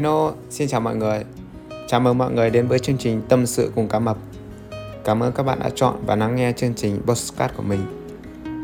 [0.00, 1.24] Hello, xin chào mọi người.
[1.88, 4.16] Chào mừng mọi người đến với chương trình Tâm sự cùng cá mập.
[5.04, 7.80] Cảm ơn các bạn đã chọn và lắng nghe chương trình Postcard của mình.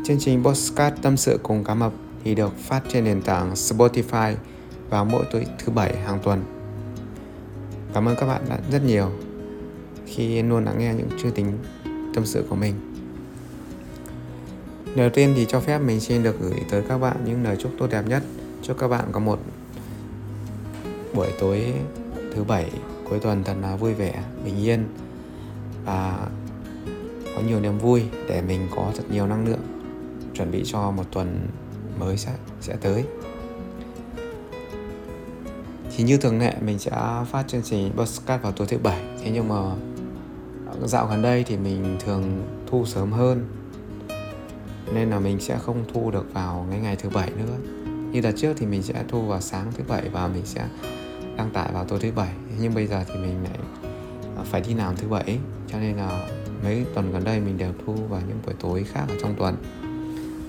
[0.05, 1.93] Chương trình Postcard Tâm sự cùng cá mập
[2.23, 4.35] thì được phát trên nền tảng Spotify
[4.89, 6.43] vào mỗi tối thứ bảy hàng tuần.
[7.93, 9.11] Cảm ơn các bạn đã rất nhiều
[10.05, 11.57] khi luôn lắng nghe những chương trình
[12.13, 12.73] tâm sự của mình.
[14.95, 17.71] Đầu tiên thì cho phép mình xin được gửi tới các bạn những lời chúc
[17.79, 18.23] tốt đẹp nhất.
[18.61, 19.39] Chúc các bạn có một
[21.17, 21.73] buổi tối
[22.35, 22.71] thứ bảy
[23.09, 24.87] cuối tuần thật là vui vẻ, bình yên
[25.85, 26.27] và
[27.35, 29.59] có nhiều niềm vui để mình có thật nhiều năng lượng
[30.33, 31.47] chuẩn bị cho một tuần
[31.99, 33.03] mới sẽ sẽ tới.
[35.97, 36.91] Thì như thường lệ mình sẽ
[37.31, 39.55] phát chương trình podcast vào tối thứ bảy Thế nhưng mà
[40.83, 43.47] dạo gần đây thì mình thường thu sớm hơn
[44.93, 47.57] Nên là mình sẽ không thu được vào ngày ngày thứ bảy nữa
[48.11, 50.67] Như đợt trước thì mình sẽ thu vào sáng thứ bảy và mình sẽ
[51.37, 52.33] đăng tải vào tối thứ bảy.
[52.59, 53.59] Nhưng bây giờ thì mình lại
[54.37, 55.39] à, phải đi làm thứ bảy.
[55.67, 56.27] Cho nên là
[56.63, 59.55] mấy tuần gần đây mình đều thu vào những buổi tối khác ở trong tuần.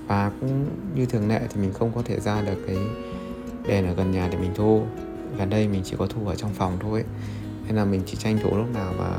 [0.06, 2.76] Và cũng như thường lệ thì mình không có thể ra được cái
[3.68, 4.82] đèn ở gần nhà để mình thu.
[5.38, 7.04] Gần đây mình chỉ có thu ở trong phòng thôi.
[7.66, 9.10] Nên là mình chỉ tranh thủ lúc nào mà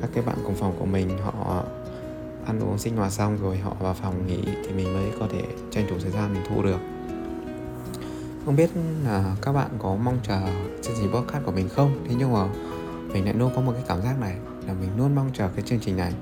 [0.00, 1.64] các cái bạn cùng phòng của mình họ
[2.46, 5.42] ăn uống sinh hoạt xong rồi họ vào phòng nghỉ thì mình mới có thể
[5.70, 6.78] tranh thủ thời gian mình thu được.
[8.44, 8.70] Không biết
[9.04, 10.40] là các bạn có mong chờ
[10.82, 12.04] chương trình podcast của mình không?
[12.08, 12.48] Thế nhưng mà
[13.12, 14.36] mình lại luôn có một cái cảm giác này,
[14.66, 16.12] là mình luôn mong chờ cái chương trình này.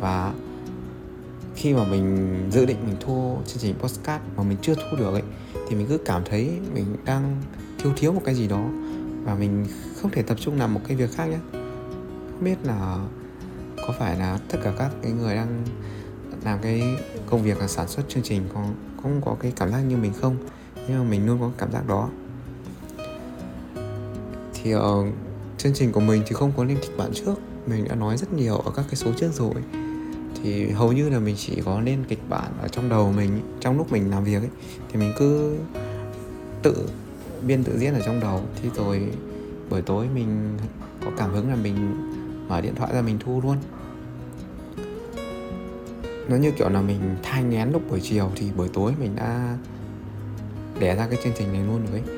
[0.00, 0.32] Và
[1.54, 5.12] khi mà mình dự định mình thu chương trình podcast mà mình chưa thu được
[5.12, 5.22] ấy,
[5.68, 7.42] thì mình cứ cảm thấy mình đang
[7.78, 8.64] thiếu thiếu một cái gì đó.
[9.24, 9.66] Và mình
[10.02, 11.38] không thể tập trung làm một cái việc khác nhé.
[12.30, 12.98] Không biết là
[13.76, 15.62] có phải là tất cả các cái người đang
[16.44, 16.96] làm cái
[17.26, 18.64] công việc là sản xuất chương trình có,
[19.02, 20.36] cũng có cái cảm giác như mình không?
[20.88, 22.08] Nhưng mà mình luôn có cảm giác đó
[24.66, 25.06] thì uh,
[25.58, 27.34] chương trình của mình thì không có lên kịch bản trước.
[27.66, 29.54] Mình đã nói rất nhiều ở các cái số trước rồi.
[30.42, 33.78] Thì hầu như là mình chỉ có lên kịch bản ở trong đầu mình trong
[33.78, 34.50] lúc mình làm việc ấy.
[34.88, 35.56] Thì mình cứ
[36.62, 36.88] tự
[37.46, 38.40] biên tự diễn ở trong đầu.
[38.62, 39.08] Thì rồi
[39.70, 40.58] buổi tối mình
[41.04, 41.76] có cảm hứng là mình
[42.48, 43.56] mở điện thoại ra mình thu luôn.
[46.28, 49.56] Nó như kiểu là mình thai ngén lúc buổi chiều thì buổi tối mình đã
[50.80, 52.15] đẻ ra cái chương trình này luôn rồi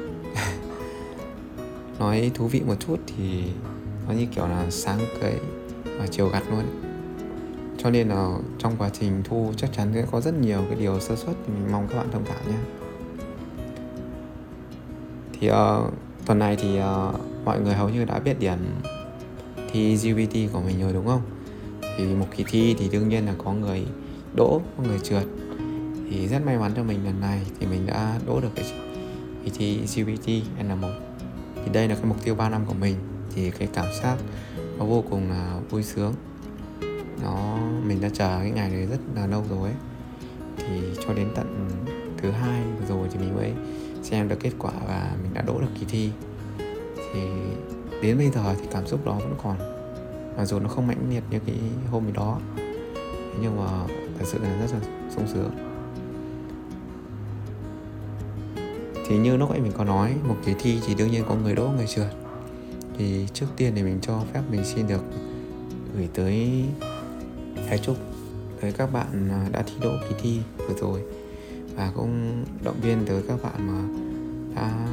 [1.98, 3.44] nói thú vị một chút thì
[4.08, 5.34] nó như kiểu là sáng cấy
[5.98, 6.64] và chiều gặt luôn.
[7.78, 11.00] Cho nên là trong quá trình thu chắc chắn sẽ có rất nhiều cái điều
[11.00, 12.58] sơ suất thì mình mong các bạn thông cảm nhé.
[15.32, 15.92] Thì uh,
[16.26, 18.58] tuần này thì uh, mọi người hầu như đã biết điểm
[19.72, 21.22] thi GPT của mình rồi đúng không?
[21.98, 23.86] Thì một kỳ thi thì đương nhiên là có người
[24.34, 25.24] đỗ có người trượt.
[26.10, 28.64] Thì rất may mắn cho mình lần này thì mình đã đỗ được cái
[29.44, 30.28] kỳ thi GPT
[30.60, 31.07] N1
[31.64, 32.94] thì đây là cái mục tiêu 3 năm của mình.
[33.34, 34.16] Thì cái cảm giác
[34.78, 36.14] nó vô cùng là vui sướng.
[37.22, 39.78] Nó, mình đã chờ cái ngày này rất là lâu rồi ấy.
[40.56, 41.70] thì cho đến tận
[42.16, 43.52] thứ hai rồi thì mình mới
[44.02, 46.10] xem được kết quả và mình đã đỗ được kỳ thi.
[47.12, 47.20] Thì
[48.02, 49.58] đến bây giờ thì cảm xúc đó vẫn còn.
[50.36, 51.56] Mặc dù nó không mãnh liệt như cái
[51.90, 52.40] hôm đó.
[53.40, 53.86] Nhưng mà
[54.18, 55.67] thật sự là rất là sung sướng.
[59.08, 61.54] Thì như lúc nãy mình có nói một kỳ thi thì đương nhiên có người
[61.54, 62.10] đỗ người trượt.
[62.98, 65.02] Thì trước tiên thì mình cho phép mình xin được
[65.96, 66.64] gửi tới
[67.68, 67.96] thái chúc
[68.60, 71.02] tới các bạn à, đã thi đỗ kỳ thi vừa rồi.
[71.76, 73.88] Và cũng động viên tới các bạn mà
[74.54, 74.88] đã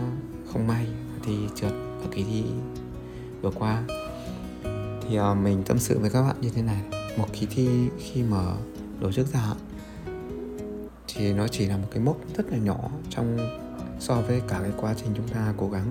[0.53, 0.87] không may
[1.25, 2.43] thì trượt ở kỳ thi
[3.41, 3.83] vừa qua.
[5.01, 6.81] Thì uh, mình tâm sự với các bạn như thế này.
[7.17, 8.41] Một kỳ thi khi mà
[9.01, 9.53] tổ chức ra
[11.07, 13.37] thì nó chỉ là một cái mốc rất là nhỏ trong
[14.05, 15.85] so với cả cái quá trình chúng ta cố gắng.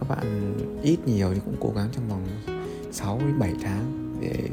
[0.00, 2.26] Các bạn ít nhiều thì cũng cố gắng trong vòng
[2.92, 4.48] 6 đến 7 tháng để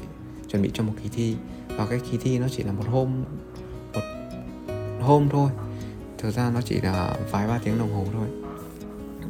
[0.48, 1.36] chuẩn bị cho một kỳ thi.
[1.78, 3.24] Và cái kỳ thi nó chỉ là một hôm
[3.94, 4.02] một
[5.02, 5.50] hôm thôi.
[6.18, 8.28] Thực ra nó chỉ là vài ba tiếng đồng hồ thôi.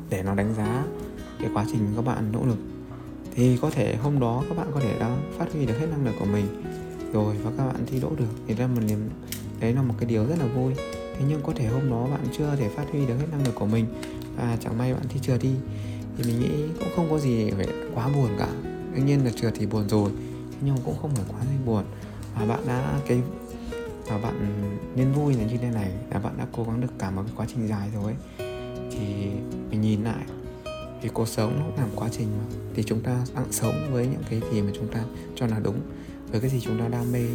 [0.09, 0.85] Để nó đánh giá
[1.39, 2.57] cái quá trình các bạn nỗ lực.
[3.35, 6.05] Thì có thể hôm đó các bạn có thể đã phát huy được hết năng
[6.05, 6.63] lực của mình.
[7.13, 8.33] Rồi, và các bạn thi đỗ được.
[8.47, 9.09] Thì ra một niềm,
[9.59, 10.73] đấy là một cái điều rất là vui
[11.19, 13.55] thế nhưng có thể hôm đó bạn chưa thể phát huy được hết năng lực
[13.55, 13.85] của mình
[14.35, 15.51] và chẳng may bạn thi trượt đi.
[16.17, 16.49] Thì mình nghĩ
[16.79, 18.47] cũng không có gì phải quá buồn cả.
[18.95, 20.11] Đương nhiên là trượt thì buồn rồi
[20.61, 21.83] nhưng cũng không phải quá buồn.
[22.35, 23.21] Và bạn đã cái,
[24.07, 24.35] và bạn
[24.95, 27.33] nên vui là như thế này, là bạn đã cố gắng được cả một cái
[27.35, 28.49] quá trình dài rồi ấy.
[28.91, 29.29] thì
[29.71, 30.25] mình nhìn lại
[31.01, 32.55] vì cuộc sống nó làm quá trình mà.
[32.75, 35.03] Thì chúng ta đang sống với những cái gì mà chúng ta
[35.35, 35.79] cho là đúng,
[36.31, 37.25] với cái gì chúng ta đam mê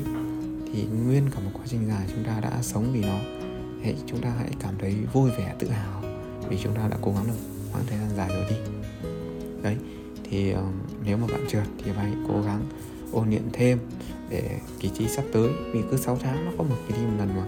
[0.72, 3.43] thì nguyên cả một quá trình dài chúng ta đã sống vì nó
[3.84, 6.02] thì chúng ta hãy cảm thấy vui vẻ tự hào
[6.48, 7.32] vì chúng ta đã cố gắng được
[7.72, 8.56] khoảng thời gian dài rồi đi.
[9.62, 9.76] Đấy
[10.30, 10.72] thì um,
[11.04, 12.62] nếu mà bạn trượt thì hãy cố gắng
[13.12, 13.78] ôn luyện thêm
[14.30, 17.14] để kỳ thi sắp tới vì cứ 6 tháng nó có một kỳ thi một
[17.18, 17.44] lần mà.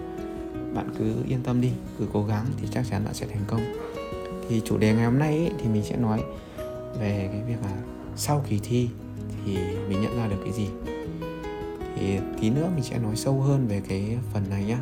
[0.75, 3.61] Bạn cứ yên tâm đi cứ cố gắng thì chắc chắn bạn sẽ thành công.
[4.49, 6.23] Thì chủ đề ngày hôm nay ấy, thì mình sẽ nói
[7.01, 7.77] về cái việc là
[8.17, 8.89] sau kỳ thi
[9.45, 9.57] thì
[9.89, 10.69] mình nhận ra được cái gì.
[11.97, 14.79] Thì tí nữa mình sẽ nói sâu hơn về cái phần này nhá.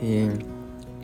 [0.00, 0.20] Thì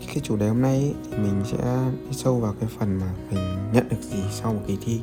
[0.06, 3.15] cái chủ đề hôm nay ấy, thì mình sẽ đi sâu vào cái phần mà
[3.31, 5.00] mình nhận được gì sau một kỳ thi.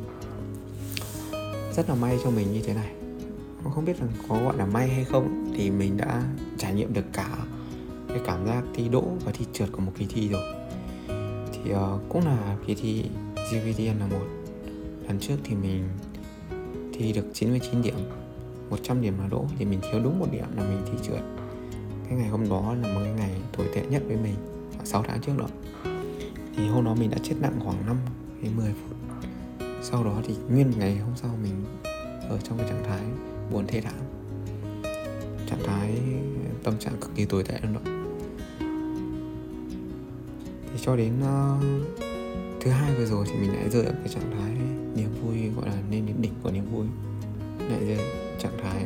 [1.76, 2.92] Rất là may cho mình như thế này.
[3.76, 6.24] Không biết là có gọi là may hay không thì mình đã
[6.58, 7.38] trải nghiệm được cả
[8.08, 10.54] cái cảm giác thi đỗ và thi trượt của một kỳ thi rồi.
[11.54, 13.04] Thì uh, cũng là kỳ thi
[13.36, 14.26] GVTN là một.
[15.08, 15.90] Lần trước thì mình
[16.94, 17.96] thi được 99 điểm
[18.70, 21.22] 100 điểm là đỗ thì mình thiếu đúng một điểm là mình thi trượt
[22.10, 24.36] cái ngày hôm đó là một cái ngày tồi tệ nhất với mình
[24.84, 25.48] 6 tháng trước đó.
[26.56, 27.98] Thì hôm đó mình đã chết nặng khoảng 5
[28.44, 28.98] đến 10 phút.
[29.82, 31.66] Sau đó thì nguyên ngày hôm sau mình
[32.30, 33.02] ở trong cái trạng thái
[33.52, 33.94] buồn thê thảm.
[35.48, 35.98] Trạng thái
[36.64, 37.92] tâm trạng cực kỳ tồi tệ luôn đó.
[40.72, 41.64] Thì cho đến uh,
[42.62, 44.52] thứ hai vừa rồi thì mình lại rơi ở cái trạng thái
[44.96, 46.86] niềm vui gọi là lên đến đỉnh của niềm vui.
[47.70, 48.00] Lại rơi
[48.40, 48.84] trạng thái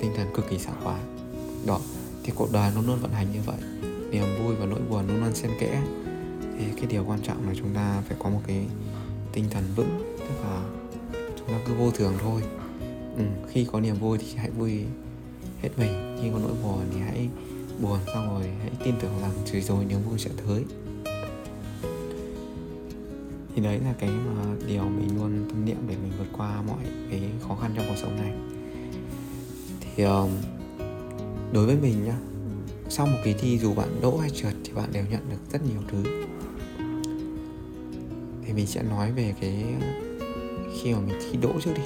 [0.00, 1.00] tinh thần cực kỳ sảng khoái.
[1.66, 1.80] Đó
[2.24, 3.56] thì cuộc đời nó luôn vận hành như vậy.
[4.10, 5.82] Niềm vui và nỗi buồn luôn luôn xen kẽ.
[6.58, 8.66] Thì cái điều quan trọng là chúng ta phải có một cái
[9.32, 10.62] tinh thần vững tức là
[11.12, 12.42] chúng ta cứ vô thường thôi.
[13.16, 14.84] Ừ, khi có niềm vui thì hãy vui
[15.62, 16.18] hết mình.
[16.22, 17.28] Khi có nỗi buồn thì hãy
[17.80, 20.64] buồn xong rồi hãy tin tưởng rằng rồi rồi niềm vui sẽ tới.
[23.54, 26.84] Thì đấy là cái mà điều mình luôn tâm niệm để mình vượt qua mọi
[27.10, 28.32] cái khó khăn trong cuộc sống này.
[29.80, 30.30] Thì um,
[31.52, 32.16] đối với mình nhá
[32.88, 35.62] sau một kỳ thi dù bạn đỗ hay trượt thì bạn đều nhận được rất
[35.62, 36.26] nhiều thứ.
[38.46, 39.64] Thì mình sẽ nói về cái
[40.74, 41.82] khi mà mình thi đỗ trước đi.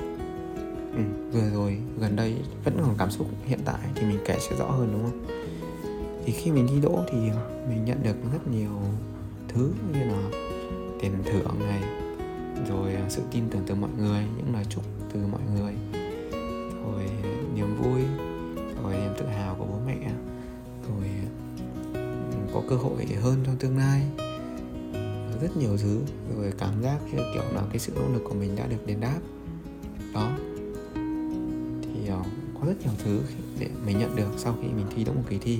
[0.96, 1.02] Ừ,
[1.32, 2.34] vừa rồi gần đây
[2.64, 5.26] vẫn còn cảm xúc hiện tại thì mình kể sẽ rõ hơn đúng không?
[6.24, 7.18] Thì khi mình thi đỗ thì
[7.68, 8.80] mình nhận được rất nhiều
[9.48, 10.30] thứ như là
[11.00, 11.82] tiền thưởng này
[12.68, 15.74] rồi à, sự tin tưởng từ mọi người những lời chúc từ mọi người
[16.84, 17.10] rồi
[17.54, 18.00] niềm vui
[22.74, 24.02] cơ hội hơn trong tương lai.
[25.42, 26.00] Rất nhiều thứ
[26.36, 29.00] rồi cảm giác như kiểu là cái sự nỗ lực của mình đã được đền
[29.00, 29.18] đáp.
[30.14, 30.30] Đó.
[31.82, 32.26] Thì uh,
[32.60, 33.20] có rất nhiều thứ
[33.58, 35.58] để mình nhận được sau khi mình thi đỗ một kỳ thi.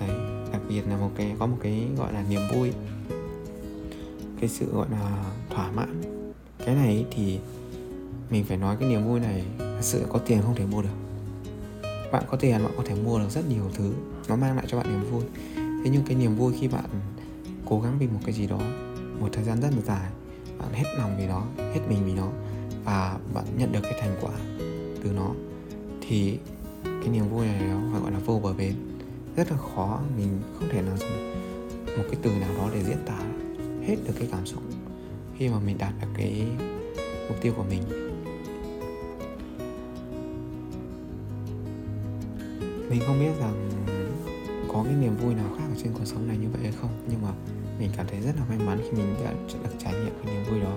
[0.00, 0.10] Đấy
[0.52, 2.72] đặc biệt là một cái có một cái gọi là niềm vui.
[4.40, 6.02] Cái sự gọi là thỏa mãn.
[6.64, 7.38] Cái này thì
[8.30, 10.96] mình phải nói cái niềm vui này thật sự có tiền không thể mua được.
[12.12, 13.92] Bạn có tiền bạn có thể mua được rất nhiều thứ.
[14.28, 15.22] Nó mang lại cho bạn niềm vui
[15.84, 16.90] thế nhưng cái niềm vui khi bạn
[17.66, 18.60] cố gắng vì một cái gì đó,
[19.20, 20.10] một thời gian rất là dài,
[20.58, 22.28] bạn hết lòng vì nó, hết mình vì nó,
[22.84, 24.32] và bạn nhận được cái thành quả
[25.04, 25.30] từ nó,
[26.00, 26.38] thì
[26.84, 28.74] cái niềm vui này nó phải gọi là vô bờ bến.
[29.36, 31.34] Rất là khó, mình không thể nào dùng
[31.96, 33.18] một cái từ nào đó để diễn tả
[33.86, 34.62] hết được cái cảm xúc
[35.36, 36.46] khi mà mình đạt được cái
[37.28, 37.82] mục tiêu của mình.
[42.90, 43.70] Mình không biết rằng
[44.78, 46.90] có cái niềm vui nào khác ở trên cuộc sống này như vậy hay không?
[47.08, 47.28] Nhưng mà
[47.78, 49.32] mình cảm thấy rất là may mắn khi mình đã
[49.62, 50.76] được trải nghiệm cái niềm vui đó.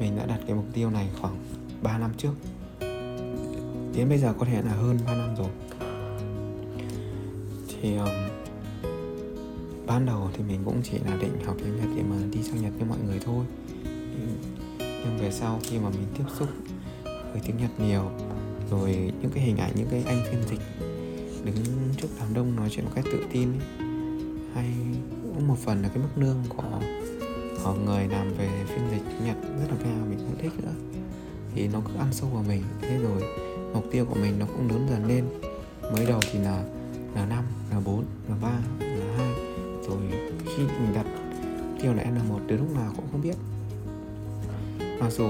[0.00, 1.36] Mình đã đặt cái mục tiêu này khoảng
[1.82, 2.32] 3 năm trước.
[3.96, 5.48] Đến bây giờ có thể là hơn 3 năm rồi.
[7.68, 8.08] Thì um,
[9.86, 12.62] ban đầu thì mình cũng chỉ là định học tiếng Nhật để mà đi sang
[12.62, 13.44] Nhật với mọi người thôi.
[14.78, 16.48] Nhưng về sau khi mà mình tiếp xúc
[17.04, 18.10] với tiếng Nhật nhiều
[18.70, 20.60] rồi những cái hình ảnh những cái anh phiên dịch
[21.44, 21.56] đứng
[21.96, 23.86] trước đám đông nói chuyện một cách tự tin ấy,
[24.54, 24.70] hay
[25.22, 26.80] cũng một phần là cái mức lương của
[27.64, 30.72] của người làm về phiên dịch Nhật rất là cao mình cũng thích nữa.
[31.54, 33.22] Thì nó cứ ăn sâu vào mình thế rồi
[33.74, 35.24] mục tiêu của mình nó cũng lớn dần lên.
[35.92, 36.64] Mới đầu thì là
[37.14, 39.32] là năm là bốn là ba là hai.
[39.88, 39.98] Rồi
[40.44, 41.06] khi mình đặt
[41.82, 43.36] tiêu là n một từ lúc nào cũng không biết.
[45.00, 45.26] Mặc dù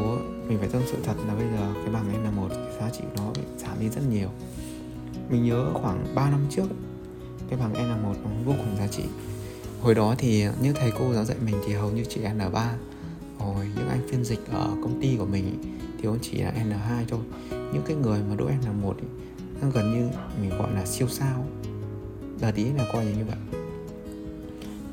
[0.48, 3.32] mình phải tâm sự thật là bây giờ cái bằng N1 cái giá trị nó
[3.34, 4.28] bị giảm đi rất nhiều
[5.30, 6.66] mình nhớ khoảng 3 năm trước,
[7.50, 9.02] cái bằng N1 nó vô cùng giá trị.
[9.80, 12.68] Hồi đó thì những thầy cô giáo dạy mình thì hầu như chỉ N3
[13.40, 15.62] rồi những anh phiên dịch ở công ty của mình
[15.98, 17.20] thì cũng chỉ là N2 thôi.
[17.50, 18.94] Những cái người mà đỗ N1
[19.60, 20.08] thì gần như
[20.40, 21.46] mình gọi là siêu sao.
[22.40, 23.60] Đợt ý là coi như vậy.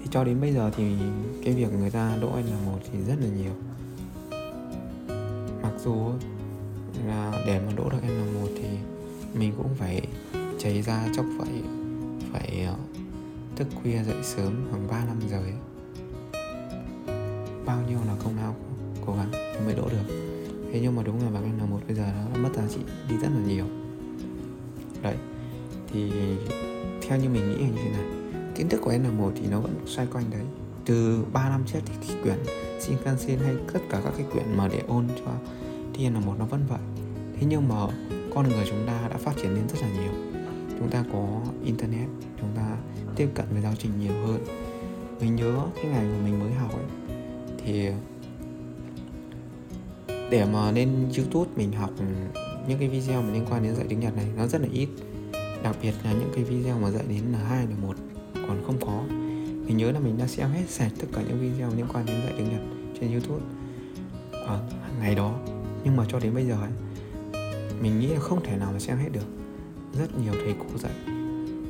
[0.01, 0.84] Thì cho đến bây giờ thì
[1.44, 3.51] cái việc người ta đỗ N1 thì rất là nhiều.
[5.62, 6.12] Mặc dù
[7.08, 8.77] là để mà đỗ được N1 thì
[9.39, 10.08] mình cũng phải
[10.60, 11.62] cháy ra chốc phải
[12.32, 12.67] phải
[13.56, 15.53] thức khuya dậy sớm khoảng 3 năm giờ ấy
[17.65, 18.56] bao nhiêu là công lao
[19.06, 19.32] cố gắng
[19.65, 20.13] mới đỗ được.
[20.72, 22.79] Thế nhưng mà đúng là bằng N1 bây giờ nó mất giá trị
[23.10, 23.65] đi rất là nhiều.
[25.01, 25.15] Đấy
[25.94, 26.12] thì
[27.01, 28.06] theo như mình nghĩ là như thế này
[28.56, 30.41] kiến thức của N1 thì nó vẫn xoay quanh đấy.
[30.86, 32.38] Từ 3 năm trước thì, thì quyển
[32.79, 35.32] Shinkansen hay tất cả các cái quyển mà để ôn cho
[35.94, 36.79] thì N1 nó vẫn vậy.
[37.36, 37.75] Thế nhưng mà
[38.38, 40.12] con người chúng ta đã phát triển lên rất là nhiều.
[40.79, 42.08] Chúng ta có internet
[42.41, 42.77] chúng ta
[43.15, 44.46] tiếp cận với giáo trình nhiều hơn.
[45.22, 46.86] Mình nhớ cái ngày mà mình mới học ấy
[47.65, 47.89] thì
[50.29, 51.89] để mà lên youtube mình học
[52.67, 54.89] những cái video mà liên quan đến dạy tiếng nhật này nó rất là ít.
[55.63, 57.96] Đặc biệt là những cái video mà dạy đến là hai là một
[58.34, 59.03] còn không có.
[59.67, 62.15] Mình nhớ là mình đã xem hết sạch tất cả những video liên quan đến
[62.24, 62.62] dạy tiếng nhật
[63.00, 63.46] trên youtube
[64.32, 64.62] ở
[65.00, 65.39] ngày đó.
[65.84, 66.72] Nhưng mà cho đến bây giờ ấy,
[67.82, 69.28] mình nghĩ là không thể nào mà xem hết được.
[70.00, 70.92] Rất nhiều thầy cô dạy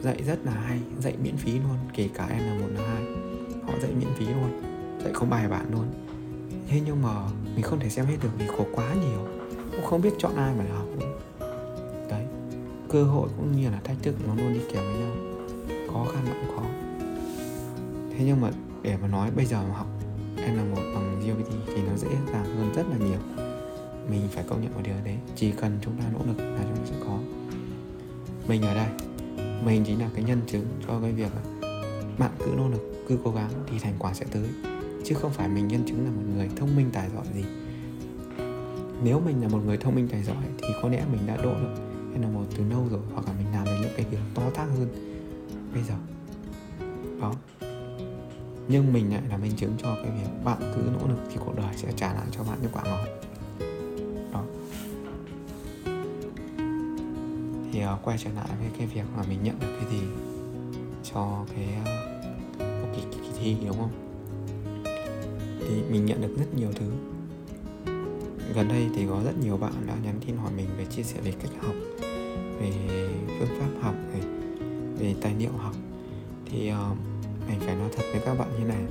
[0.04, 3.04] dạy rất là hay, dạy miễn phí luôn, kể cả em là một là hai,
[3.64, 4.62] họ dạy miễn phí luôn,
[5.04, 5.86] dạy không bài bản luôn.
[6.68, 7.10] Thế nhưng mà
[7.56, 9.28] mình không thể xem hết được vì có quá nhiều,
[9.72, 11.20] cũng không biết chọn ai mà để học nữa.
[12.10, 12.26] Đấy,
[12.90, 15.16] cơ hội cũng như là thách thức nó luôn đi kèm với nhau,
[15.94, 16.66] khó khăn là cũng khó.
[18.18, 19.88] Thế nhưng mà để mà nói bây giờ mà học,
[20.38, 23.47] em là một bằng GPT thì nó dễ dàng hơn rất là nhiều
[24.10, 25.18] mình phải công nhận một điều đấy.
[25.36, 27.20] Chỉ cần chúng ta nỗ lực là chúng ta sẽ có.
[28.48, 28.88] Mình ở đây,
[29.66, 31.42] mình chính là cái nhân chứng cho cái việc là
[32.18, 34.50] bạn cứ nỗ lực, cứ cố gắng thì thành quả sẽ tới.
[35.06, 37.44] Chứ không phải mình nhân chứng là một người thông minh tài giỏi gì.
[39.04, 41.54] Nếu mình là một người thông minh tài giỏi thì có lẽ mình đã đỗ
[41.54, 41.76] được
[42.12, 44.44] hay là một từ lâu rồi hoặc là mình làm được những cái việc to
[44.50, 44.88] tác hơn
[45.74, 45.96] bây giờ.
[47.22, 47.34] Đó.
[48.68, 51.56] Nhưng mình lại là minh chứng cho cái việc bạn cứ nỗ lực thì cuộc
[51.56, 53.16] đời sẽ trả lại cho bạn những quả ngọt.
[57.94, 60.01] Uh, quay trở lại với cái việc mà mình nhận được cái gì
[61.13, 63.91] cho cái uh, kỳ, kỳ, kỳ thi đúng không?
[65.60, 66.91] Thì mình nhận được rất nhiều thứ.
[68.56, 71.20] Gần đây thì có rất nhiều bạn đã nhắn tin hỏi mình về chia sẻ
[71.24, 71.75] về cách học
[72.60, 72.72] về
[73.39, 74.20] phương pháp học về,
[75.00, 75.75] về tài liệu học.
[76.46, 76.98] Thì uh,
[77.50, 78.82] mình phải nói thật với các bạn như này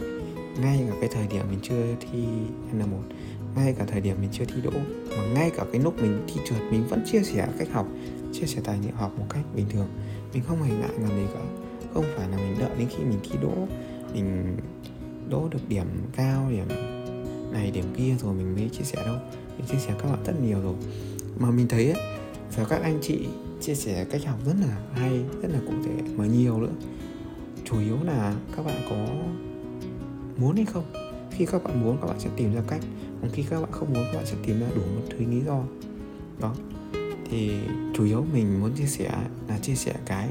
[0.60, 2.24] ngay cả cái thời điểm mình chưa thi
[2.72, 3.02] N1
[3.56, 4.70] ngay cả thời điểm mình chưa thi đỗ
[5.16, 7.86] mà ngay cả cái lúc mình thi trượt mình vẫn chia sẻ cách học
[8.40, 9.88] chia sẻ tài liệu học một cách bình thường.
[10.32, 11.40] Mình không hề ngại làm gì cả.
[11.94, 13.52] Không phải là mình đợi đến khi mình thi đỗ
[14.14, 14.56] mình
[15.30, 16.68] đỗ được điểm cao điểm
[17.52, 19.16] này điểm kia rồi mình mới chia sẻ đâu.
[19.58, 20.74] Mình chia sẻ các bạn rất nhiều rồi.
[21.38, 22.02] Mà mình thấy ấy,
[22.56, 23.26] và các anh chị
[23.60, 26.72] chia sẻ cách học rất là hay rất là cụ thể mà nhiều nữa.
[27.64, 28.96] Chủ yếu là các bạn có
[30.36, 30.84] muốn hay không?
[31.30, 32.80] Khi các bạn muốn các bạn sẽ tìm ra cách.
[33.20, 35.40] Còn khi các bạn không muốn các bạn sẽ tìm ra đủ một thứ lý
[35.40, 35.62] do.
[36.40, 36.54] Đó
[37.30, 37.52] thì
[37.94, 39.10] chủ yếu mình muốn chia sẻ
[39.48, 40.28] là chia sẻ cái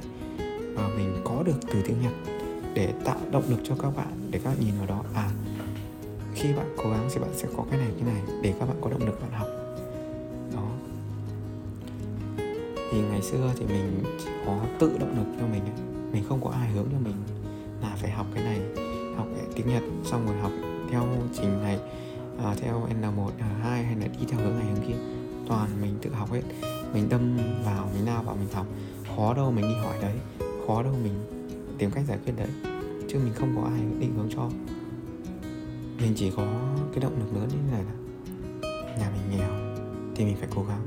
[0.75, 2.13] mà mình có được từ tiếng nhật
[2.73, 5.03] để tạo động lực cho các bạn để các bạn nhìn vào đó.
[5.13, 5.31] À
[6.35, 8.77] khi bạn cố gắng thì bạn sẽ có cái này cái này để các bạn
[8.81, 9.47] có động lực bạn học.
[10.53, 10.69] Đó.
[12.91, 15.63] Thì ngày xưa thì mình chỉ có tự động lực cho mình
[16.11, 17.15] mình không có ai hướng cho mình
[17.81, 18.59] là phải học cái này
[19.17, 20.51] học tiếng Nhật xong rồi học
[20.91, 21.79] theo trình này
[22.43, 24.99] à, theo N1, N2 hay là đi theo hướng này hướng kia.
[25.47, 26.41] Toàn mình tự học hết
[26.95, 28.67] mình đâm vào, mình lao vào, mình học
[29.15, 30.15] khó đâu mình đi hỏi đấy.
[30.67, 31.13] Khó đâu mình
[31.77, 32.47] tìm cách giải quyết đấy.
[33.09, 34.49] Chứ mình không có ai định hướng cho.
[35.97, 36.47] Mình chỉ có
[36.91, 37.95] cái động lực lớn như thế này là
[38.97, 39.49] nhà mình nghèo
[40.15, 40.81] thì mình phải cố gắng.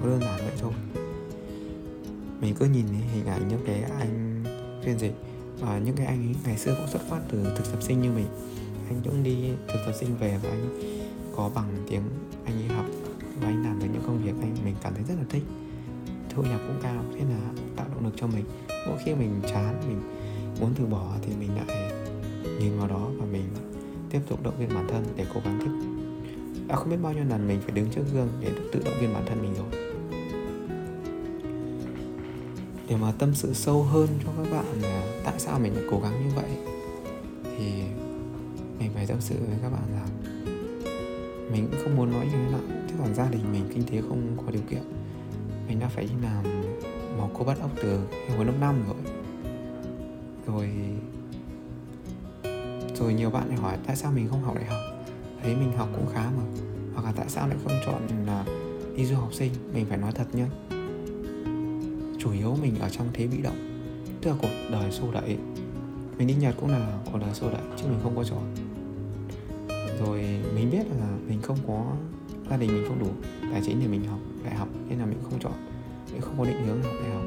[0.00, 0.72] Có đơn giản vậy thôi.
[2.40, 4.44] Mình cứ nhìn thấy hình ảnh những cái anh
[4.84, 5.14] phiên dịch
[5.60, 8.10] và những cái anh ấy ngày xưa cũng xuất phát từ thực tập sinh như
[8.10, 8.26] mình.
[8.88, 9.36] Anh cũng đi
[9.68, 10.80] thực tập sinh về và anh
[11.36, 12.02] có bằng tiếng
[12.44, 12.79] anh ấy học
[13.50, 15.42] anh làm được những công việc anh mình cảm thấy rất là thích.
[16.30, 17.40] Thu nhập cũng cao, thế là
[17.76, 18.44] tạo động lực cho mình.
[18.86, 20.00] Mỗi khi mình chán, mình
[20.60, 21.92] muốn từ bỏ thì mình lại
[22.60, 23.44] nhìn vào đó và mình
[24.10, 25.70] tiếp tục động viên bản thân để cố gắng tiếp.
[26.68, 29.14] Đã không biết bao nhiêu lần mình phải đứng trước gương để tự động viên
[29.14, 29.66] bản thân mình rồi.
[32.88, 36.00] Để mà tâm sự sâu hơn cho các bạn là tại sao mình lại cố
[36.00, 36.50] gắng như vậy,
[37.44, 37.82] thì
[38.78, 40.08] mình phải tâm sự với các bạn rằng
[41.52, 44.00] mình cũng không muốn nói như thế nào thế còn gia đình mình kinh tế
[44.08, 44.82] không có điều kiện.
[45.68, 46.44] Mình đã phải đi làm
[47.18, 48.00] mò cô bắt ốc từ
[48.36, 48.96] hồi lớp năm rồi.
[50.46, 50.70] Rồi
[52.94, 54.80] rồi nhiều bạn lại hỏi tại sao mình không học đại học?
[55.42, 56.42] Thấy mình học cũng khá mà.
[56.94, 58.44] Hoặc là tại sao lại không chọn là
[58.96, 59.52] đi du học sinh?
[59.74, 60.46] Mình phải nói thật nhá.
[62.18, 63.80] Chủ yếu mình ở trong thế bị động.
[64.20, 65.36] Tức là cuộc đời xô đẩy.
[66.18, 68.54] Mình đi nhật cũng là cuộc đời xô đẩy chứ mình không có chọn.
[70.00, 71.84] Rồi mình biết là mình không có
[72.50, 73.08] gia đình mình không đủ
[73.52, 75.52] tài chính để mình học đại học nên là mình không chọn
[76.12, 77.24] mình không có định hướng học đại học.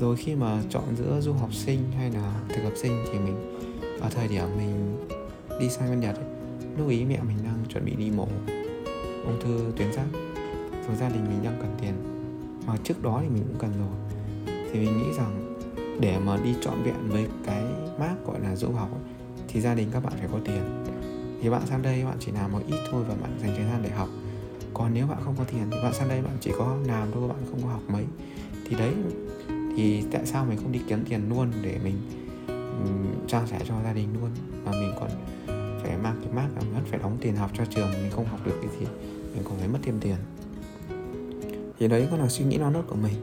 [0.00, 3.58] Rồi khi mà chọn giữa du học sinh hay là thực tập sinh thì mình
[4.00, 5.06] ở thời điểm mình
[5.60, 6.24] đi sang bên Nhật ấy,
[6.78, 8.28] lúc ý mẹ mình đang chuẩn bị đi mổ
[9.24, 10.06] ung thư tuyến giáp.
[10.86, 11.94] Rồi gia đình mình đang cần tiền
[12.66, 14.22] mà trước đó thì mình cũng cần rồi.
[14.72, 15.56] Thì mình nghĩ rằng
[16.00, 17.64] để mà đi trọn vẹn với cái
[17.98, 19.02] mác gọi là du học ấy,
[19.48, 20.83] thì gia đình các bạn phải có tiền
[21.44, 23.82] thì bạn sang đây bạn chỉ làm một ít thôi và bạn dành thời gian
[23.82, 24.08] để học.
[24.74, 27.28] Còn nếu bạn không có tiền thì bạn sang đây bạn chỉ có làm thôi,
[27.28, 28.04] bạn không có học mấy.
[28.68, 28.94] Thì đấy,
[29.76, 31.96] thì tại sao mình không đi kiếm tiền luôn để mình
[33.26, 34.30] trang trải cho gia đình luôn?
[34.64, 35.10] Mà mình còn
[35.82, 38.40] phải mang cái mác là mất, phải đóng tiền học cho trường, mình không học
[38.44, 38.86] được cái gì,
[39.34, 40.16] mình còn phải mất thêm tiền.
[41.78, 43.14] Thì đấy cũng là suy nghĩ non nớt của mình.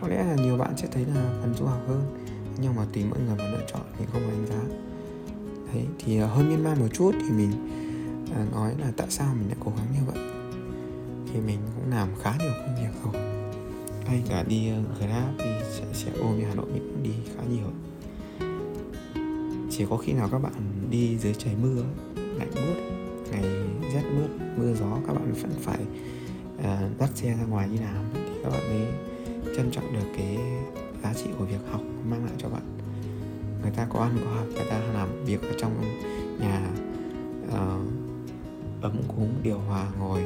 [0.00, 2.02] Có lẽ là nhiều bạn sẽ thấy là cần du học hơn,
[2.62, 4.89] nhưng mà tùy mỗi người mà lựa chọn thì không có đánh giá
[5.74, 7.50] đấy thì ờ, hơi miên man một chút thì mình
[8.34, 10.24] à, nói là tại sao mình lại cố gắng như vậy?
[11.32, 13.22] Thì mình cũng làm khá nhiều công việc rồi.
[14.06, 17.12] Hay cả đi ờ, grab đi xe, xe ôm như hà nội mình cũng đi
[17.36, 17.70] khá nhiều.
[19.70, 20.52] Chỉ có khi nào các bạn
[20.90, 21.82] đi dưới trời mưa
[22.16, 23.00] lạnh buốt
[23.30, 23.42] ngày
[23.94, 25.78] rét mướt mưa gió các bạn vẫn phải
[26.58, 28.86] uh, dắt xe ra ngoài đi làm thì các bạn mới
[29.56, 30.38] trân trọng được cái
[31.02, 32.79] giá trị của việc học mang lại cho bạn
[33.62, 35.82] người ta có ăn có học người ta làm việc ở trong
[36.40, 36.70] nhà
[37.48, 40.22] uh, ấm cúng điều hòa ngồi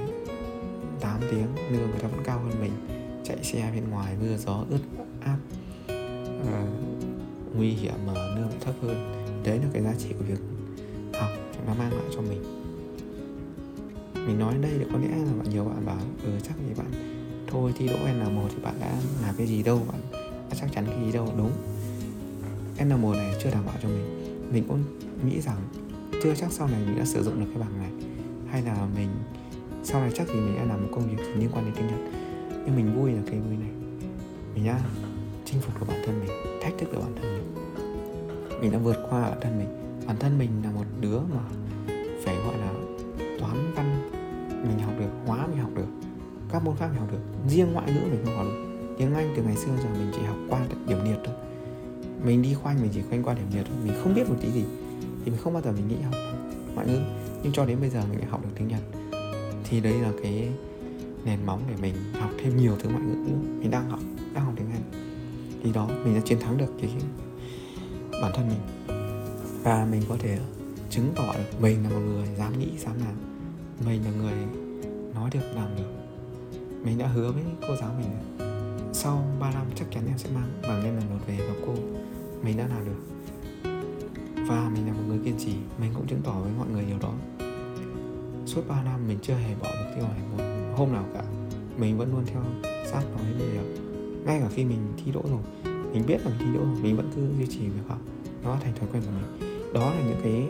[1.00, 2.72] 8 tiếng lương người ta vẫn cao hơn mình.
[3.24, 4.80] Chạy xe bên ngoài mưa gió ướt
[5.20, 6.66] áp uh, ờ,
[7.56, 9.24] nguy hiểm mà lương thấp hơn.
[9.44, 10.40] Đấy là cái giá trị của việc
[11.12, 11.30] học
[11.66, 12.42] nó mang lại cho mình.
[14.14, 16.86] Mình nói đây thì có lẽ là bạn nhiều bạn bảo ừ chắc thì bạn
[17.46, 20.00] thôi thi đỗ n một thì bạn đã làm cái gì đâu bạn
[20.50, 21.52] đã chắc chắn cái gì đâu đúng.
[22.80, 24.04] NM này chưa đảm bảo cho mình.
[24.52, 24.82] Mình cũng
[25.26, 25.56] nghĩ rằng
[26.22, 27.90] chưa chắc sau này mình đã sử dụng được cái bằng này.
[28.50, 29.08] Hay là mình,
[29.84, 31.98] sau này chắc thì mình đã làm một công việc liên quan đến tiếng Nhật.
[32.66, 33.70] Nhưng mình vui là cái vui này.
[34.54, 34.80] Mình đã
[35.44, 36.30] chinh phục được bản thân mình,
[36.62, 37.54] thách thức được bản thân mình.
[38.60, 39.68] Mình đã vượt qua bản thân mình.
[40.06, 41.40] Bản thân mình là một đứa mà
[42.24, 42.72] phải, gọi là,
[43.40, 44.10] toán văn
[44.68, 45.88] mình học được, hóa mình học được,
[46.52, 47.48] các môn khác mình học được.
[47.48, 48.66] Riêng ngoại ngữ mình không học được.
[48.98, 51.34] Tiếng anh từ ngày xưa giờ mình chỉ học qua điểm liệt thôi
[52.24, 53.76] mình đi khoanh, mình chỉ khoanh qua điểm liệt thôi.
[53.84, 54.64] Mình không biết một tí gì.
[55.24, 56.14] Thì mình không bao giờ mình nghĩ học.
[56.74, 57.00] Ngoại ngữ
[57.42, 58.80] nhưng cho đến bây giờ mình lại học được tiếng nhật.
[59.64, 60.48] Thì đấy là cái
[61.24, 63.38] nền móng để mình học thêm nhiều thứ ngoại ngữ nữa.
[63.60, 64.00] Mình đang học
[64.34, 64.82] đang học tiếng anh.
[65.62, 66.90] Thì đó, mình đã chiến thắng được cái
[68.22, 68.60] bản thân mình.
[69.62, 70.38] Và mình có thể
[70.90, 73.14] chứng tỏ được mình là một người dám nghĩ, dám làm.
[73.86, 74.34] Mình là người
[75.14, 75.90] nói được, làm được.
[76.84, 78.08] Mình đã hứa với cô giáo mình.
[78.92, 81.74] Sau 3 năm chắc chắn em sẽ mang bằng lên lần một về gặp cô
[82.44, 83.02] mình đã làm được.
[84.48, 85.54] Và mình là một người kiên trì.
[85.80, 87.12] Mình cũng chứng tỏ với mọi người điều đó.
[88.46, 90.44] Suốt 3 năm mình chưa hề bỏ mục tiêu này một
[90.76, 91.22] hôm nào cả.
[91.78, 92.42] Mình vẫn luôn theo
[92.86, 93.62] sát nó đến bây giờ
[94.26, 95.40] ngay cả khi mình thi đỗ rồi,
[95.92, 97.98] mình biết là mình thi đỗ rồi, mình vẫn cứ duy trì việc học.
[98.44, 99.50] Nó thành thói quen của mình.
[99.74, 100.48] Đó là những cái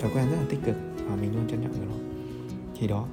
[0.00, 1.96] thói quen rất là tích cực và mình luôn trân trọng điều đó.
[2.78, 3.06] Thì đó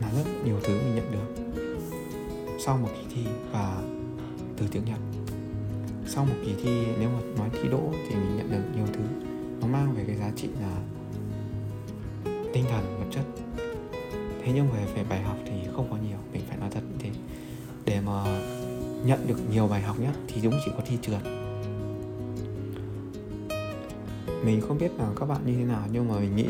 [0.00, 1.42] là rất nhiều thứ mình nhận được
[2.58, 3.82] sau một kỳ thi và
[4.56, 4.98] từ tiếng nhật
[6.12, 9.02] sau một kỳ thi nếu mà nói thi đỗ thì mình nhận được nhiều thứ.
[9.60, 10.76] Nó mang về cái giá trị là
[12.52, 13.22] tinh thần vật chất.
[14.42, 16.96] Thế nhưng về về bài học thì không có nhiều mình phải nói thật như
[16.98, 17.10] thế.
[17.84, 18.42] Để mà
[19.04, 21.22] nhận được nhiều bài học nhất thì đúng chỉ có thi trượt.
[24.44, 26.48] Mình không biết là các bạn như thế nào nhưng mà mình nghĩ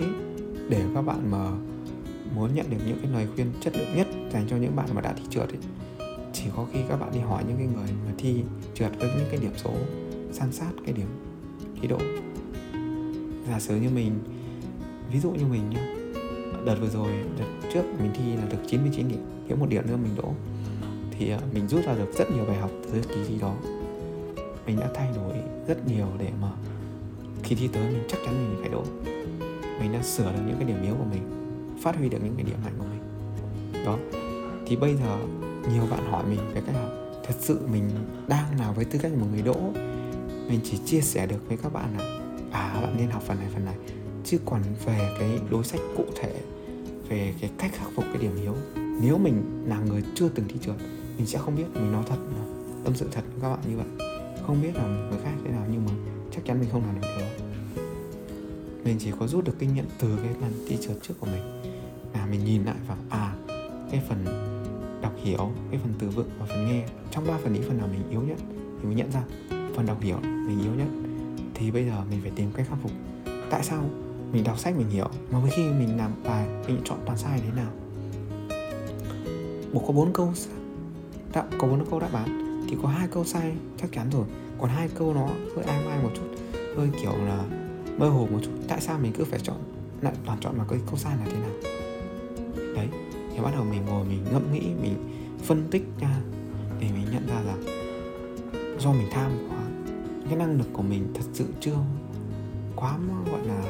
[0.68, 1.50] để các bạn mà
[2.34, 5.00] muốn nhận được những cái lời khuyên chất lượng nhất dành cho những bạn mà
[5.00, 5.58] đã thi trượt ấy,
[6.32, 8.42] chỉ có khi các bạn đi hỏi những cái người mà thi
[8.80, 9.70] trượt với những cái điểm số,
[10.32, 11.08] san sát cái điểm
[11.80, 11.98] thi đỗ
[13.50, 14.18] giả sử như mình,
[15.12, 15.94] ví dụ như mình nhá,
[16.64, 19.96] đợt vừa rồi, đợt trước mình thi là được 99 điểm, thiếu một điểm nữa
[19.96, 20.34] mình đỗ.
[21.10, 23.56] Thì à, mình rút ra được rất nhiều bài học từ kỳ thi đó.
[24.66, 25.34] Mình đã thay đổi
[25.68, 26.52] rất nhiều để mà
[27.42, 28.84] khi thi tới mình chắc chắn mình phải đỗ.
[29.80, 31.22] Mình đã sửa được những cái điểm yếu của mình,
[31.82, 33.02] phát huy được những cái điểm mạnh của mình.
[33.84, 33.98] Đó.
[34.66, 35.18] Thì bây giờ
[35.72, 37.90] nhiều bạn hỏi mình về cách học thật sự mình
[38.28, 39.72] đang nào với tư cách một người đỗ,
[40.48, 43.48] mình chỉ chia sẻ được với các bạn là à bạn nên học phần này
[43.54, 43.76] phần này.
[44.24, 46.40] Chứ còn về cái đối sách cụ thể,
[47.09, 48.54] về cái cách khắc phục cái điểm yếu,
[49.02, 50.76] nếu mình là người chưa từng thi trượt,
[51.16, 52.18] mình sẽ không biết mình nói thật,
[52.85, 54.09] tâm sự thật với các bạn như vậy.
[54.46, 55.92] Không biết là người khác thế nào, nhưng mà
[56.33, 57.33] chắc chắn mình không làm được điều đó.
[58.85, 61.62] Mình chỉ có rút được kinh nghiệm từ cái lần thi trượt trước của mình.
[62.14, 63.35] Là mình nhìn lại và à
[63.90, 64.24] cái phần
[65.10, 67.88] đọc hiểu cái phần từ vựng và phần nghe, trong ba phần ý phần nào
[67.92, 69.22] mình yếu nhất thì mình nhận ra.
[69.74, 70.88] Phần đọc hiểu mình yếu nhất
[71.54, 72.90] thì bây giờ mình phải tìm cách khắc phục.
[73.50, 73.84] Tại sao
[74.32, 77.52] mình đọc sách mình hiểu mà khi mình làm bài, mình chọn toàn sai thế
[77.56, 77.70] nào?
[79.72, 80.32] Một có bốn câu
[81.32, 84.24] đã, có bốn câu đáp án thì có hai câu sai chắc chắn rồi.
[84.60, 86.26] Còn hai câu nó hơi ai mai một chút,
[86.76, 87.44] hơi kiểu là
[87.98, 88.50] mơ hồ một chút.
[88.68, 89.56] Tại sao mình cứ phải chọn
[90.00, 91.50] lại toàn chọn vào cái câu sai là thế nào?
[92.74, 92.88] Đấy
[93.34, 94.94] thì bắt đầu mình ngồi mình ngẫm nghĩ mình
[95.42, 96.16] phân tích ra
[96.80, 97.62] để mình nhận ra rằng
[98.78, 99.58] do mình tham quá
[100.28, 101.76] cái năng lực của mình thật sự chưa
[102.76, 102.98] quá
[103.32, 103.62] gọi là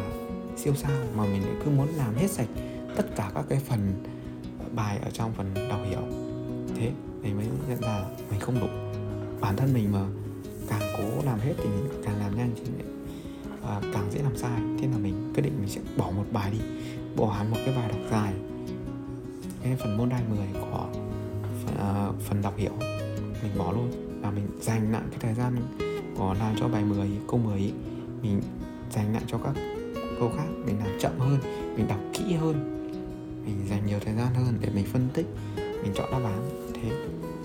[0.56, 2.48] siêu sao mà mình lại cứ muốn làm hết sạch
[2.96, 4.04] tất cả các cái phần
[4.74, 6.00] bài ở trong phần đọc hiểu.
[6.76, 6.90] Thế
[7.22, 8.66] mình mới nhận ra mình không đủ.
[9.40, 10.06] Bản thân mình mà
[10.68, 12.62] càng cố làm hết thì mình càng làm nhanh thì
[13.62, 14.60] à, càng dễ làm sai.
[14.80, 16.58] Thế là mình quyết định mình sẽ bỏ một bài đi
[17.16, 18.34] bỏ hẳn một cái bài đọc dài
[19.62, 20.86] cái phần môn đai 10 của
[21.64, 21.74] phần,
[22.08, 22.72] uh, phần đọc hiểu
[23.42, 23.90] mình bỏ luôn.
[24.22, 25.56] Và mình dành lại cái thời gian
[26.16, 27.72] của làm cho bài 10 câu 10
[28.22, 28.42] mình
[28.90, 29.54] dành lại cho các
[30.18, 31.38] câu khác mình làm chậm hơn
[31.76, 32.76] mình đọc kỹ hơn.
[33.44, 35.26] Mình dành nhiều thời gian hơn để mình phân tích
[35.82, 36.70] mình chọn đáp án.
[36.74, 36.90] Thế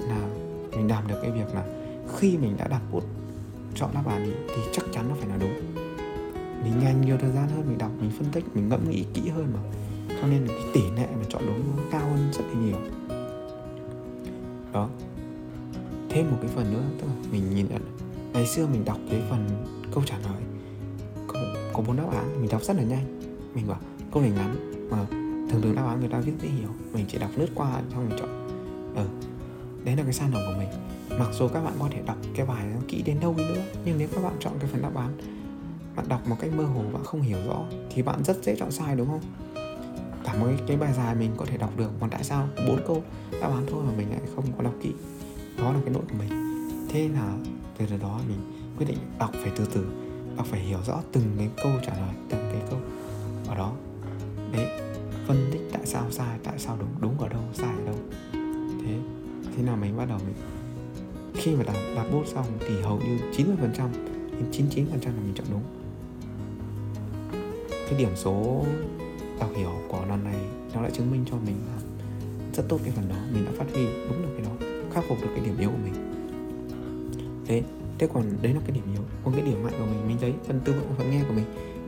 [0.07, 0.27] là
[0.71, 1.65] mình làm được cái việc là
[2.15, 3.03] khi mình đã đặt bút
[3.75, 5.73] chọn đáp án thì, thì chắc chắn nó phải là đúng.
[6.63, 9.29] Mình dành nhiều thời gian hơn mình đọc mình phân tích mình ngẫm nghĩ kỹ
[9.29, 9.59] hơn mà
[10.09, 12.77] cho nên cái tỷ lệ mà chọn đúng nó cao hơn rất là nhiều.
[14.73, 14.89] Đó.
[16.09, 17.81] Thêm một cái phần nữa tức là mình nhìn nhận.
[18.33, 19.47] Ngày xưa mình đọc cái phần
[19.93, 20.41] câu trả lời.
[21.27, 21.39] Có,
[21.73, 23.21] có bốn đáp án mình đọc rất là nhanh.
[23.55, 23.79] Mình bảo
[24.11, 24.55] câu này ngắn
[24.89, 25.05] mà
[25.49, 26.69] thường thường đáp án người ta viết dễ hiểu.
[26.93, 28.47] Mình chỉ đọc lướt qua xong mình chọn.
[28.95, 29.05] Ừ.
[29.85, 30.69] Đấy là cái sai lầm của mình.
[31.19, 33.63] Mặc dù các bạn có thể đọc cái bài nó kỹ đến đâu đi nữa
[33.85, 35.17] nhưng nếu các bạn chọn cái phần đáp án
[35.95, 38.71] bạn đọc một cách mơ hồ và không hiểu rõ thì bạn rất dễ chọn
[38.71, 39.21] sai đúng không?
[40.25, 41.89] Cả một cái bài dài mình có thể đọc được.
[41.99, 44.91] Còn tại sao bốn câu đáp án thôi mà mình lại không có đọc kỹ?
[45.57, 46.29] Đó là cái lỗi của mình.
[46.89, 47.37] Thế là
[47.77, 48.37] từ từ đó mình
[48.77, 49.87] quyết định đọc phải từ từ
[50.37, 52.79] đọc phải hiểu rõ từng cái câu trả lời từng cái câu
[53.47, 53.73] ở đó.
[54.51, 54.67] Đấy
[55.27, 57.95] phân tích tại sao sai tại sao đúng đúng ở đâu sai ở đâu.
[58.85, 58.93] Thế
[59.57, 60.35] thế nào mình bắt đầu mình
[61.33, 63.89] khi mà đặt, đặt bút xong thì hầu như 90%
[64.31, 65.63] đến 99% là mình chọn đúng.
[67.89, 68.65] Cái điểm số
[69.39, 69.71] đọc hiểu
[70.97, 71.77] chứng minh cho mình là
[72.53, 74.51] rất tốt cái phần đó, mình đã phát huy đúng được cái đó,
[74.93, 75.93] khắc phục được cái điểm yếu của mình.
[77.45, 77.63] Thế
[77.97, 80.33] thế còn đấy là cái điểm yếu còn cái điểm mạnh của mình mình thấy
[80.47, 81.45] phần tư vựng phần nghe của mình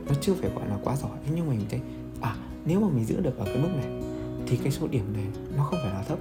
[0.08, 1.80] nó chưa phải gọi là quá giỏi, thế nhưng mà mình thấy
[2.20, 4.02] à nếu mà mình giữ được ở cái mức này,
[4.46, 6.18] thì cái số điểm này nó không phải là thấp.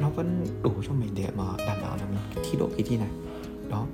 [0.00, 2.96] Nó vẫn đủ cho mình để mà đảm bảo là mình thi đỗ kỳ thi
[2.96, 3.08] này.
[3.70, 3.86] Đó,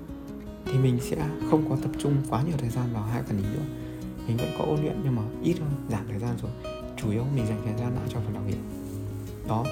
[0.64, 3.44] thì mình sẽ không có tập trung quá nhiều thời gian vào hai phần ý
[3.54, 3.64] nữa.
[4.26, 6.50] Mình vẫn có ôn luyện nhưng mà ít hơn, giảm thời gian rồi
[7.02, 8.56] chủ yếu mình dành thời gian lại cho phần đọc hiểu
[9.48, 9.64] đó.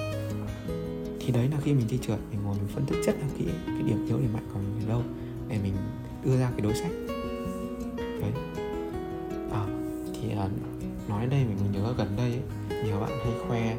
[1.19, 3.45] Thì đấy là khi mình thi trượt mình ngồi mình phân tích rất là kỹ
[3.65, 5.01] cái điểm yếu điểm mạnh của mình ở đâu
[5.47, 5.73] để mình
[6.25, 6.91] đưa ra cái đối sách.
[7.97, 8.31] Đấy.
[9.51, 9.65] À,
[10.13, 13.75] thì uh, nói đây mình nhớ gần đây ấy, nhiều bạn hay khoe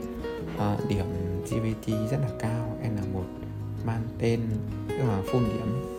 [0.57, 1.07] uh, điểm
[1.51, 3.23] GPT rất là cao N1
[3.87, 4.41] mang tên
[4.89, 5.97] tức là full điểm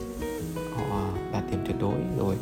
[0.76, 2.36] họ à, đạt điểm tuyệt đối rồi.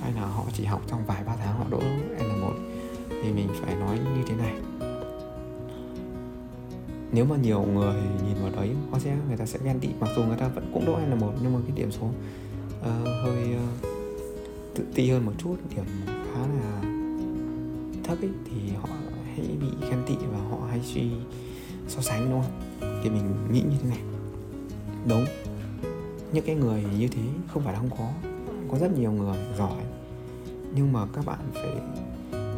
[0.00, 1.80] Hay là họ chỉ học trong vài ba tháng họ đỗ
[2.18, 2.63] N1
[3.24, 4.54] thì mình phải nói như thế này.
[7.12, 7.94] Nếu mà nhiều người
[8.26, 10.70] nhìn vào đấy có sẽ người ta sẽ ghen tị mặc dù người ta vẫn
[10.74, 13.88] cũng đỗ N1 nhưng mà cái điểm số uh, hơi uh,
[14.74, 16.82] tự ti hơn một chút điểm khá là
[18.04, 18.88] thấp ấy, thì họ
[19.24, 21.10] hãy bị ghen tị và họ hay suy
[21.88, 22.60] so sánh đúng không?
[23.02, 24.00] Thì mình nghĩ như thế này.
[25.08, 25.24] Đúng.
[26.32, 28.28] Những cái người như thế không phải là không có.
[28.70, 29.82] Có rất nhiều người giỏi
[30.74, 31.70] nhưng mà các bạn phải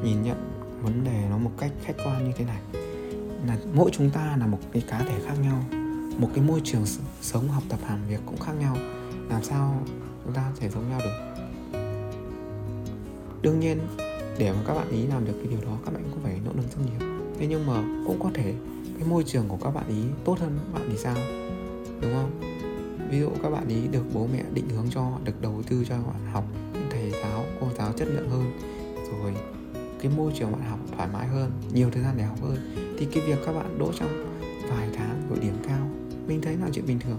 [0.04, 0.45] nhìn nhận
[0.82, 2.60] vấn đề nó một cách khách quan như thế này.
[3.46, 5.62] Là mỗi chúng ta là một cái cá thể khác nhau,
[6.18, 6.86] một cái môi trường
[7.20, 8.76] sống, học tập, làm việc cũng khác nhau.
[9.28, 9.82] Làm sao
[10.24, 11.44] chúng ta có thể giống nhau được?
[13.42, 13.78] Đương nhiên,
[14.38, 16.52] để mà các bạn ý làm được cái điều đó, các bạn cũng phải nỗ
[16.56, 17.08] lực rất nhiều.
[17.38, 18.54] Thế nhưng mà cũng có thể
[18.98, 21.16] cái môi trường của các bạn ý tốt hơn bạn thì sao?
[22.00, 22.40] Đúng không?
[23.10, 25.94] Ví dụ các bạn ý được bố mẹ định hướng cho, được đầu tư cho
[25.94, 28.58] bạn học những thầy giáo, cô giáo chất lượng hơn,
[29.10, 29.34] rồi
[30.02, 32.56] cái môi trường bạn học thoải mái hơn, nhiều thời gian để học hơn,
[32.98, 34.36] thì cái việc các bạn đỗ trong
[34.70, 35.88] vài tháng với điểm cao,
[36.26, 37.18] mình thấy là chuyện bình thường.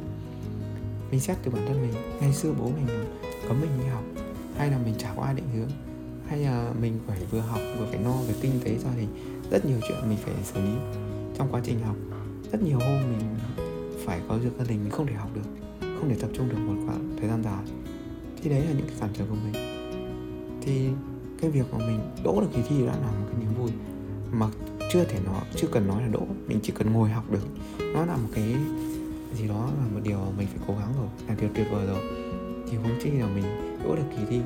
[1.12, 2.88] Mình xét từ bản thân mình, ngày xưa bố mình
[3.48, 4.04] cấm mình đi học,
[4.58, 5.70] hay là mình chả có ai định hướng,
[6.28, 9.08] hay là mình phải vừa học vừa phải no về kinh tế gia đình
[9.52, 10.74] rất nhiều chuyện mình phải xử lý.
[11.38, 11.96] Trong quá trình học,
[12.52, 13.36] rất nhiều hôm mình
[14.06, 15.50] phải có việc gia đình, mình không thể học được,
[15.82, 17.64] không thể tập trung được một khoảng thời gian dài.
[18.44, 19.54] Thì đấy là những cái cản trở của mình.
[20.62, 20.90] Thì
[21.42, 23.72] cái việc mà mình đỗ được kỳ thi đã là một cái niềm vui.
[24.32, 24.48] Mà
[24.94, 27.48] chưa thể nói, chưa cần nói là đỗ, mình chỉ cần ngồi học được.
[27.94, 28.56] Nó là một cái
[29.36, 32.00] gì đó là một điều mình phải cố gắng rồi, là điều tuyệt vời rồi.
[32.70, 33.44] Thì huống chi là mình
[33.84, 34.40] đỗ được kỳ thi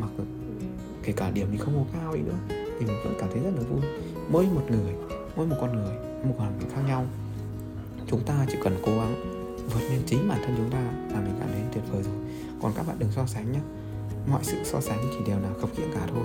[0.00, 0.10] mặc
[1.02, 3.50] kể cả điểm thì không có cao đi nữa, thì mình vẫn cảm thấy rất
[3.56, 3.80] là vui.
[4.30, 4.94] Mỗi một người,
[5.36, 7.06] mỗi một con người, một hoàn cảnh khác nhau,
[8.06, 9.14] chúng ta chỉ cần cố gắng
[9.74, 10.80] vượt lên chính bản thân chúng ta
[11.12, 12.14] là mình cảm thấy tuyệt vời rồi.
[12.62, 13.60] Còn các bạn đừng so sánh nhé
[14.26, 16.24] mọi sự so sánh chỉ đều là khập khiễng cả thôi.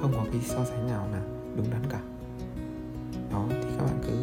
[0.00, 1.22] Không có cái so sánh nào là
[1.56, 2.00] đúng đắn cả.
[3.32, 4.16] Đó, thì các bạn cứ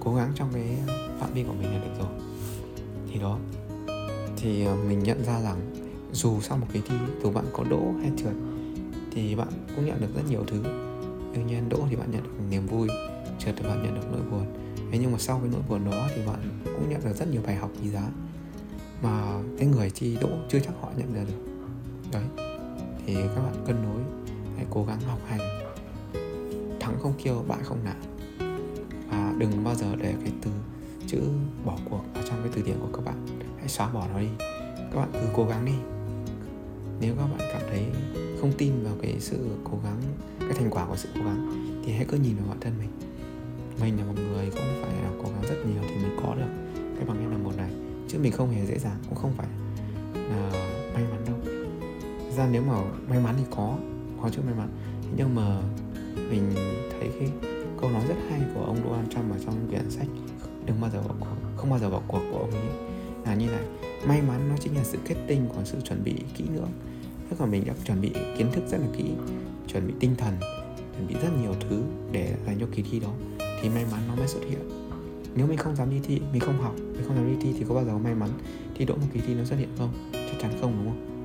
[0.00, 0.78] cố gắng trong cái
[1.20, 2.08] phạm vi của mình là được rồi.
[3.12, 3.38] Thì đó.
[4.36, 5.56] Thì ờ, mình nhận ra rằng
[6.12, 8.34] dù sau một kỳ thi, dù bạn có đỗ hay trượt,
[9.12, 10.62] thì bạn cũng nhận được rất nhiều thứ.
[11.34, 12.88] Đương nhiên, đỗ thì bạn nhận được niềm vui,
[13.38, 14.46] trượt thì bạn nhận được nỗi buồn.
[14.92, 17.42] Thế nhưng mà sau cái nỗi buồn đó thì bạn cũng nhận được rất nhiều
[17.46, 18.08] bài học quý giá.
[19.02, 21.55] Mà cái người chi đỗ chưa chắc họ nhận ra được
[22.18, 22.46] đấy
[23.06, 24.02] thì các bạn cân đối,
[24.56, 25.40] hãy cố gắng học hành.
[26.80, 28.00] Thắng không kêu bại không nản.
[29.10, 30.50] Và đừng bao giờ để cái từ
[31.06, 31.20] chữ
[31.64, 33.26] bỏ cuộc ở trong cái từ điển của các bạn.
[33.58, 34.28] Hãy xóa bỏ nó đi.
[34.76, 35.72] Các bạn cứ cố gắng đi.
[37.00, 37.86] Nếu các bạn cảm thấy
[38.40, 40.02] không tin vào cái sự cố gắng,
[40.40, 41.52] cái thành quả của sự cố gắng,
[41.84, 42.88] thì hãy cứ nhìn vào bản thân mình.
[43.80, 46.80] Mình là một người cũng phải là cố gắng rất nhiều thì mới có được.
[46.96, 47.70] Cái bằng n một này.
[48.08, 49.46] Chứ mình không hề dễ dàng, cũng không phải
[50.14, 50.65] là
[52.36, 52.74] ra nếu mà
[53.08, 53.76] may mắn thì có
[54.22, 54.68] có chữ may mắn.
[55.16, 55.60] Nhưng mà
[56.30, 56.52] mình
[56.90, 57.30] thấy cái
[57.80, 60.06] câu nói rất hay của ông Donald Trump ở trong quyển sách
[60.66, 62.66] đừng bao giờ bỏ cuộc, không bao giờ bỏ cuộc của ông ấy
[63.24, 63.64] là như này,
[64.06, 66.66] may mắn nó chính là sự kết tinh của sự chuẩn bị kỹ nữa.
[67.30, 69.04] Tức là mình đã chuẩn bị kiến thức rất là kỹ,
[69.66, 70.34] chuẩn bị tinh thần,
[70.96, 73.12] chuẩn bị rất nhiều thứ để dành cho kỳ thi đó,
[73.62, 74.70] thì may mắn nó mới xuất hiện.
[75.34, 77.64] Nếu mình không dám đi thi, mình không học, mình không dám đi thi thì
[77.68, 78.30] có bao giờ có may mắn
[78.74, 79.90] thi đỗ một kỳ thi nó xuất hiện không?
[80.12, 81.15] Chắc chắn không, đúng không?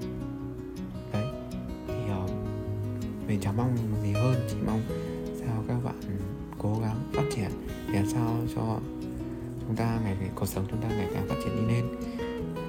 [3.32, 4.82] Mình chẳng mong gì hơn chỉ mong
[5.40, 5.96] sao các bạn
[6.58, 7.50] cố gắng phát triển
[7.88, 8.80] để làm sao cho
[9.68, 11.86] chúng ta ngày cuộc sống chúng ta ngày càng phát triển đi lên.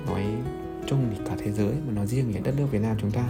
[0.06, 0.24] Nói
[0.86, 3.24] chung thì cả thế giới mà nói riêng về đất nước Việt Nam chúng ta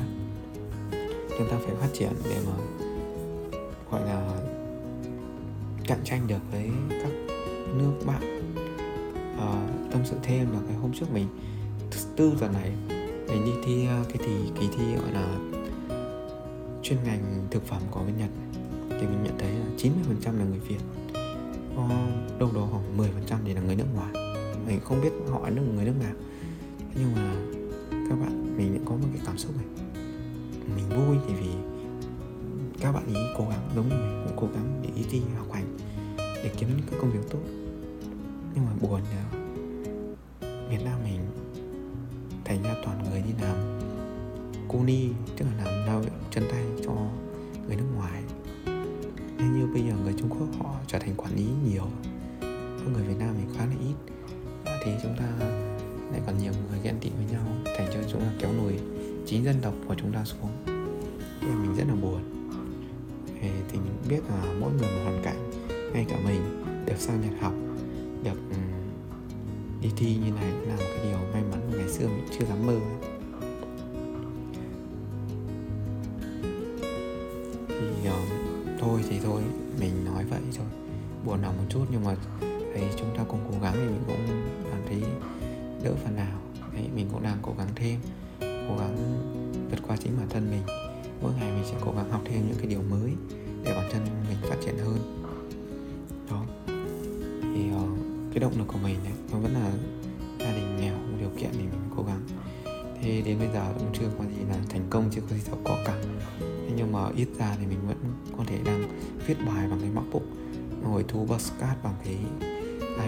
[1.38, 2.52] chúng ta phải phát triển để mà
[3.90, 4.40] gọi là
[5.86, 7.12] cạnh tranh được với các
[7.74, 8.52] nước bạn.
[9.38, 11.26] À, tâm sự thêm là cái hôm trước mình
[12.16, 12.72] tư tuần này
[13.28, 15.51] mình đi thi ờ, cái thì kỳ thi gọi là
[16.92, 18.30] chuyên ngành thực phẩm của bên Nhật
[18.90, 20.78] thì mình nhận thấy là 90% là người Việt.
[21.76, 21.88] Có
[22.38, 24.12] đâu đó khoảng 10% thì là người nước ngoài.
[24.66, 26.14] Mình không biết họ là người nước nào.
[26.94, 27.34] Nhưng mà
[27.90, 29.66] các bạn, mình cũng có một cái cảm xúc này.
[30.76, 31.50] Mình vui thì vì
[32.80, 35.76] các bạn ý cố gắng, giống như mình cũng cố gắng để đi, học hành,
[36.16, 37.42] để kiếm những cái công việc tốt.
[38.54, 39.24] Nhưng mà buồn là
[40.70, 41.20] Việt Nam mình
[42.44, 43.71] thành ra toàn người đi làm
[44.72, 44.78] cô
[45.36, 46.92] tức là làm lao động chân tay cho
[47.66, 48.22] người nước ngoài.
[49.38, 51.84] Nên như bây giờ người Trung Quốc họ trở thành quản lý nhiều
[52.50, 54.12] còn người Việt Nam thì khá là ít.
[54.84, 55.46] Thì chúng ta
[56.12, 58.72] lại còn nhiều người ghen tị với nhau thành cho chúng ta kéo lùi
[59.26, 60.50] chính dân tộc của chúng ta xuống.
[61.40, 62.50] Nên mình rất là buồn.
[63.40, 65.50] Thì, thì mình biết là mỗi người một hoàn cảnh
[65.92, 67.54] ngay cả mình được sang Nhật học
[68.24, 68.56] được ừ,
[69.82, 72.46] đi thi như này là một cái điều may mắn mà ngày xưa mình chưa
[72.46, 72.72] dám mơ.
[72.72, 73.01] ấy.
[85.84, 86.40] Đỡ phần nào.
[86.74, 88.00] Đấy mình cũng đang cố gắng thêm
[88.40, 88.96] cố gắng
[89.70, 90.62] vượt qua chính bản thân mình.
[91.22, 93.12] Mỗi ngày mình sẽ cố gắng học thêm những cái điều mới
[93.64, 95.28] để bản thân mình phát triển hơn.
[96.30, 96.44] Đó.
[97.54, 97.98] Thì uh,
[98.32, 99.72] cái động lực của mình này nó vẫn là
[100.38, 102.20] gia đình nghèo không điều kiện thì mình cố gắng.
[103.02, 105.56] Thế đến bây giờ cũng chưa có gì là thành công chưa có gì giàu
[105.64, 106.02] có cả.
[106.40, 107.96] Thế nhưng mà ít ra thì mình vẫn
[108.38, 108.88] có thể đang
[109.26, 110.22] viết bài bằng cái macbook
[110.82, 112.16] ngồi thu postcard bằng cái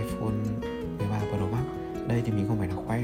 [0.01, 0.35] iphone
[0.99, 3.03] 13 Pro Max đây thì mình không phải là khoe.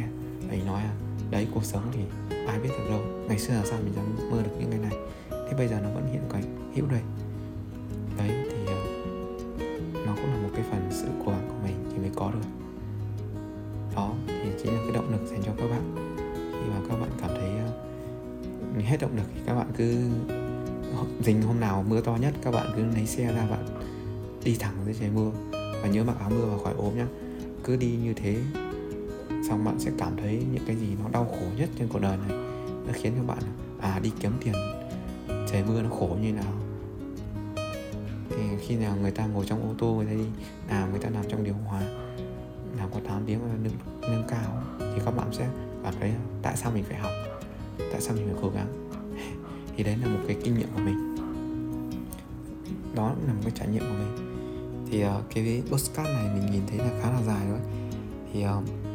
[0.50, 0.92] Mình nói à
[1.30, 2.00] đấy cuộc sống thì
[2.46, 3.00] ai biết được đâu.
[3.28, 4.94] Ngày xưa là sao mình dám mơ được những cái này?
[5.30, 7.00] Thế bây giờ nó vẫn hiện cảnh hữu đây.
[8.18, 11.98] Đấy thì uh, nó cũng là một cái phần sự cố gắng của mình thì
[11.98, 12.48] mới có được.
[13.96, 16.14] Đó thì chính là cái động lực dành cho các bạn.
[16.36, 17.50] Khi mà các bạn cảm thấy
[18.78, 19.96] uh, hết động lực thì các bạn cứ
[21.24, 23.64] dình hôm nào mưa to nhất các bạn cứ lấy xe ra bạn
[24.44, 27.06] đi thẳng dưới trời mưa và nhớ mặc áo mưa và khỏi ốm nhá.
[27.64, 28.36] Cứ đi như thế
[29.50, 32.16] xong bạn sẽ cảm thấy những cái gì nó đau khổ nhất trên cuộc đời
[32.16, 32.38] này.
[32.86, 33.38] Nó khiến cho bạn
[33.80, 34.54] à đi kiếm tiền
[35.50, 36.52] trời mưa nó khổ như nào.
[38.30, 40.24] Thì khi nào người ta ngồi trong ô tô người ta đi
[40.68, 41.82] làm người ta làm trong điều hòa
[42.78, 45.48] làm có 8 tiếng nâng, nâng cao thì các bạn sẽ
[45.84, 47.12] cảm thấy tại sao mình phải học?
[47.92, 48.90] Tại sao mình phải cố gắng?
[49.76, 51.16] Thì đấy là một cái kinh nghiệm của mình.
[52.94, 54.26] Đó là một cái trải nghiệm của mình.
[54.90, 57.60] Thì uh, cái postcard này mình nhìn thấy là khá là dài rồi
[58.32, 58.89] thì uh,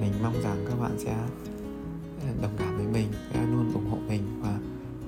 [0.00, 1.12] mình mong rằng các bạn sẽ
[2.20, 4.58] ờ, đồng cảm với mình, sẽ luôn ủng hộ mình và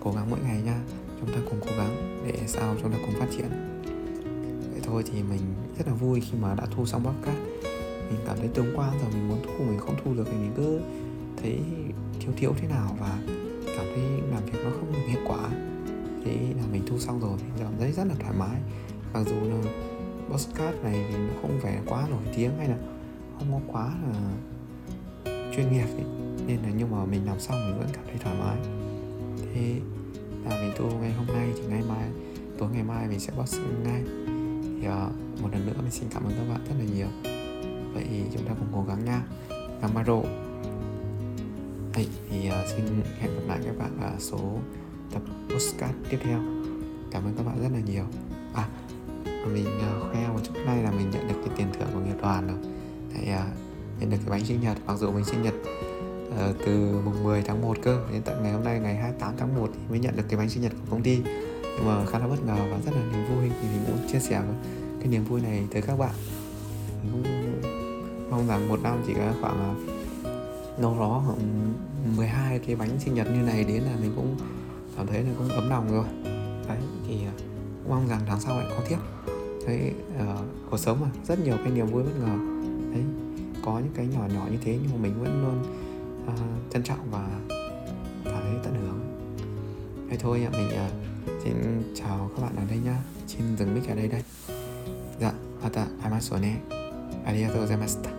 [0.00, 0.80] cố gắng mỗi ngày nha
[1.20, 3.48] chúng ta cùng cố gắng để sao chúng ta cùng phát triển.
[4.72, 5.40] Vậy thôi thì mình
[5.78, 7.38] rất là vui khi mà đã thu xong podcast.
[8.10, 10.52] Mình cảm thấy tương quan rồi, mình muốn thu, mình không thu được thì mình
[10.56, 10.80] cứ
[11.42, 11.60] thấy
[12.20, 13.18] thiếu thiếu thế nào và
[13.66, 15.48] cảm thấy làm việc nó không hiệu quả.
[16.24, 18.60] Thế là mình thu xong rồi, mình cảm thấy rất là thoải mái.
[19.14, 19.70] Mặc dù là
[20.30, 22.76] podcast này thì nó không phải quá nổi tiếng hay là
[23.38, 24.20] không có quá là
[25.56, 26.04] chuyên nghiệp ấy.
[26.46, 28.56] nên là nhưng mà mình làm xong mình vẫn cảm thấy thoải mái.
[29.54, 29.80] Thế
[30.44, 32.08] là mình thu ngày hôm nay thì ngày mai
[32.58, 34.02] tối ngày mai mình sẽ post ngay.
[34.62, 37.06] Thì uh, một lần nữa mình xin cảm ơn các bạn rất là nhiều.
[37.94, 39.22] Vậy thì chúng ta cùng cố gắng nha.
[39.82, 40.20] Gamaro
[41.94, 42.84] Vậy thì uh, xin
[43.20, 44.58] hẹn gặp lại các bạn ở số
[45.12, 46.38] tập postcard tiếp theo.
[47.10, 48.04] Cảm ơn các bạn rất là nhiều.
[48.54, 48.68] À
[49.52, 52.22] mình uh, khoe một chút nay là mình nhận được cái tiền thưởng của nghiệp
[52.22, 52.56] đoàn rồi.
[53.14, 53.65] Tại, uh,
[54.00, 55.54] nhận được cái bánh sinh nhật mặc dù mình sinh nhật
[56.28, 59.56] uh, từ mùng 10 tháng 1 cơ đến tận ngày hôm nay ngày 28 tháng
[59.56, 61.20] 1 thì mới nhận được cái bánh sinh nhật của công ty.
[61.62, 64.18] Nhưng mà khá là bất ngờ và rất là niềm vui thì mình muốn chia
[64.18, 64.42] sẻ
[64.98, 66.14] cái niềm vui này tới các bạn.
[67.02, 67.62] Mình cũng
[68.30, 69.72] mong rằng một năm chỉ có khoảng à,
[70.82, 71.72] đâu đó khoảng
[72.16, 74.36] 12 cái bánh sinh nhật như này đến là mình cũng
[74.96, 76.04] cảm thấy là cũng ấm lòng rồi.
[76.68, 76.78] Đấy
[77.08, 77.32] thì à,
[77.88, 78.98] mong rằng tháng sau lại có tiếp.
[79.66, 80.36] Đấy uh, ờ,
[80.70, 82.55] cuộc sống mà rất nhiều cái niềm vui bất ngờ
[83.65, 85.63] có những cái nhỏ nhỏ như thế nhưng mà mình vẫn luôn
[86.27, 87.27] uh, trân trọng và
[88.25, 88.99] cảm thấy tận hưởng
[90.09, 90.91] thế thôi mình uh,
[91.43, 91.53] xin
[91.95, 94.23] chào các bạn ở đây nhá xin dừng mic ở đây đây
[95.19, 96.61] dạ また会いましょうね
[97.25, 98.14] ありがとうございました